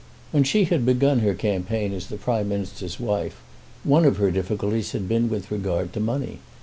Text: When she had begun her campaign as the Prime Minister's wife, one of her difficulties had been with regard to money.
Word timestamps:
When 0.31 0.43
she 0.43 0.63
had 0.63 0.83
begun 0.83 1.19
her 1.19 1.35
campaign 1.35 1.93
as 1.93 2.07
the 2.07 2.17
Prime 2.17 2.49
Minister's 2.49 2.99
wife, 2.99 3.39
one 3.83 4.03
of 4.03 4.17
her 4.17 4.31
difficulties 4.31 4.93
had 4.93 5.07
been 5.07 5.29
with 5.29 5.51
regard 5.51 5.93
to 5.93 5.99
money. 5.99 6.39